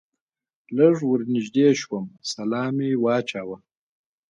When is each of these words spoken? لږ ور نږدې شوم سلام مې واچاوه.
لږ 0.77 0.95
ور 1.09 1.21
نږدې 1.35 1.67
شوم 1.81 2.05
سلام 2.31 2.71
مې 2.77 2.89
واچاوه. 3.03 3.57